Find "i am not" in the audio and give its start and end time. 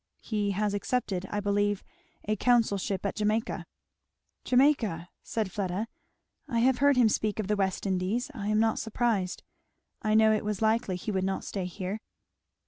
8.33-8.79